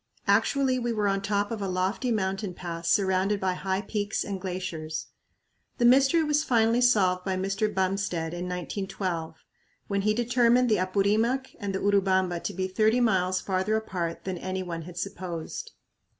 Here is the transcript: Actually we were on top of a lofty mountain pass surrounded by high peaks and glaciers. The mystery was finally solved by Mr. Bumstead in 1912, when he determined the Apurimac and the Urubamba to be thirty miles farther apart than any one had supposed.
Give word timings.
Actually 0.25 0.79
we 0.79 0.91
were 0.91 1.07
on 1.07 1.21
top 1.21 1.51
of 1.51 1.61
a 1.61 1.67
lofty 1.69 2.11
mountain 2.11 2.55
pass 2.55 2.89
surrounded 2.89 3.39
by 3.39 3.53
high 3.53 3.81
peaks 3.81 4.23
and 4.23 4.41
glaciers. 4.41 5.09
The 5.77 5.85
mystery 5.85 6.23
was 6.23 6.43
finally 6.43 6.81
solved 6.81 7.23
by 7.23 7.35
Mr. 7.35 7.71
Bumstead 7.71 8.33
in 8.33 8.45
1912, 8.49 9.45
when 9.87 10.01
he 10.01 10.15
determined 10.15 10.69
the 10.69 10.79
Apurimac 10.79 11.55
and 11.59 11.75
the 11.75 11.79
Urubamba 11.79 12.39
to 12.45 12.51
be 12.55 12.67
thirty 12.67 12.99
miles 12.99 13.41
farther 13.41 13.75
apart 13.75 14.23
than 14.23 14.39
any 14.39 14.63
one 14.63 14.81
had 14.81 14.97
supposed. 14.97 15.73